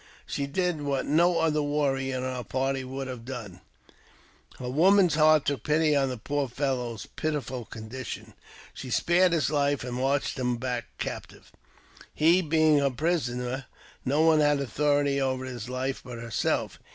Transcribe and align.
She 0.25 0.47
did 0.47 0.81
what 0.81 1.05
no 1.05 1.37
other 1.37 1.61
warrior 1.61 2.17
in 2.17 2.23
our 2.23 2.43
party 2.43 2.83
would 2.83 3.07
have 3.07 3.23
done— 3.23 3.61
her 4.59 4.67
woman's 4.67 5.13
heart 5.13 5.45
took 5.45 5.61
pity 5.63 5.95
on 5.95 6.09
the 6.09 6.17
poor 6.17 6.47
fellow's 6.49 7.05
pitiable 7.15 7.65
condition— 7.65 8.33
she 8.73 8.89
spared 8.89 9.31
his 9.31 9.51
life, 9.51 9.83
and 9.83 9.97
marched 9.97 10.39
him 10.39 10.57
back 10.57 10.85
captive. 10.97 11.51
He 12.15 12.41
being 12.41 12.79
her 12.79 12.89
prisoner, 12.89 13.65
no 14.03 14.23
one 14.23 14.39
had 14.39 14.59
authority 14.59 15.21
over 15.21 15.45
his 15.45 15.69
life 15.69 16.01
but 16.03 16.17
herself. 16.17 16.79